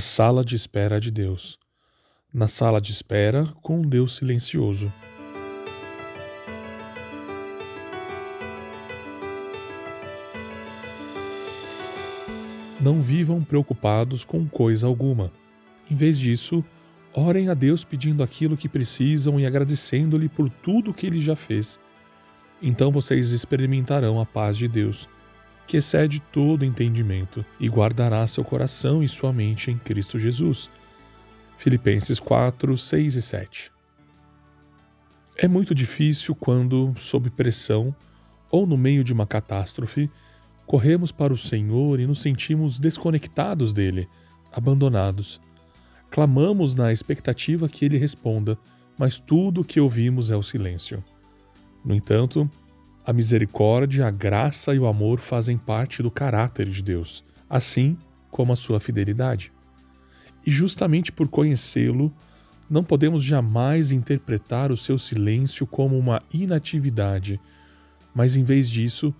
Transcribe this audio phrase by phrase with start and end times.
[0.00, 1.58] A sala de espera de Deus.
[2.32, 4.90] Na sala de espera, com um Deus silencioso.
[12.80, 15.30] Não vivam preocupados com coisa alguma.
[15.90, 16.64] Em vez disso,
[17.12, 21.78] orem a Deus pedindo aquilo que precisam e agradecendo-lhe por tudo que ele já fez.
[22.62, 25.06] Então vocês experimentarão a paz de Deus
[25.70, 30.68] que excede todo entendimento, e guardará seu coração e sua mente em Cristo Jesus.
[31.56, 33.72] Filipenses 4, 6 e 7.
[35.36, 37.94] É muito difícil quando, sob pressão
[38.50, 40.10] ou no meio de uma catástrofe,
[40.66, 44.08] corremos para o Senhor e nos sentimos desconectados dele,
[44.52, 45.40] abandonados.
[46.10, 48.58] Clamamos na expectativa que ele responda,
[48.98, 51.00] mas tudo o que ouvimos é o silêncio.
[51.84, 52.50] No entanto,
[53.04, 57.96] a misericórdia, a graça e o amor fazem parte do caráter de Deus, assim
[58.30, 59.52] como a sua fidelidade.
[60.46, 62.12] E justamente por conhecê-lo,
[62.68, 67.40] não podemos jamais interpretar o seu silêncio como uma inatividade,
[68.14, 69.14] mas em vez disso,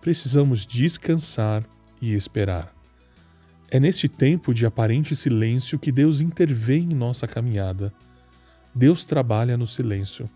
[0.00, 1.64] precisamos descansar
[2.00, 2.72] e esperar.
[3.70, 7.92] É neste tempo de aparente silêncio que Deus intervém em nossa caminhada.
[8.74, 10.28] Deus trabalha no silêncio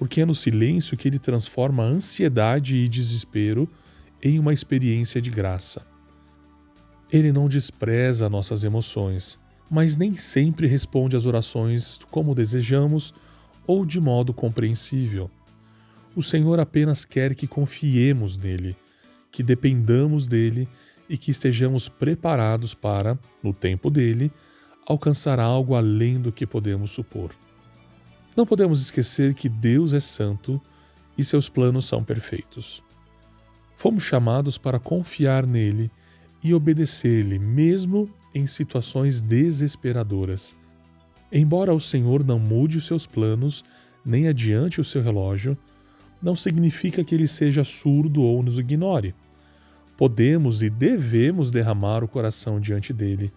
[0.00, 3.68] porque é no silêncio que ele transforma ansiedade e desespero
[4.22, 5.86] em uma experiência de graça.
[7.12, 9.38] Ele não despreza nossas emoções,
[9.70, 13.12] mas nem sempre responde às orações como desejamos
[13.66, 15.30] ou de modo compreensível.
[16.16, 18.74] O Senhor apenas quer que confiemos nele,
[19.30, 20.66] que dependamos dele
[21.10, 24.32] e que estejamos preparados para, no tempo dele,
[24.86, 27.32] alcançar algo além do que podemos supor.
[28.36, 30.60] Não podemos esquecer que Deus é santo
[31.18, 32.82] e seus planos são perfeitos.
[33.74, 35.90] Fomos chamados para confiar nele
[36.42, 40.56] e obedecer-lhe, mesmo em situações desesperadoras.
[41.32, 43.64] Embora o Senhor não mude os seus planos,
[44.04, 45.56] nem adiante o seu relógio,
[46.22, 49.14] não significa que ele seja surdo ou nos ignore.
[49.96, 53.32] Podemos e devemos derramar o coração diante dele,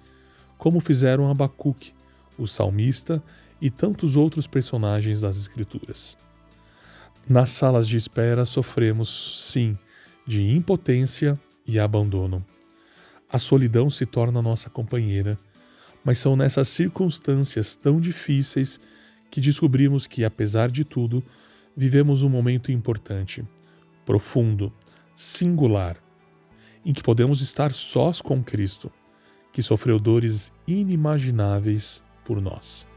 [0.57, 1.93] como fizeram Abacuque,
[2.37, 3.21] o salmista
[3.61, 6.17] e tantos outros personagens das Escrituras.
[7.27, 9.77] Nas salas de espera sofremos, sim,
[10.27, 12.45] de impotência e abandono.
[13.29, 15.39] A solidão se torna nossa companheira,
[16.03, 18.79] mas são nessas circunstâncias tão difíceis
[19.31, 21.23] que descobrimos que, apesar de tudo,
[21.75, 23.43] vivemos um momento importante,
[24.05, 24.71] profundo,
[25.15, 25.97] singular,
[26.85, 28.91] em que podemos estar sós com Cristo,
[29.51, 32.87] que sofreu dores inimagináveis por nós.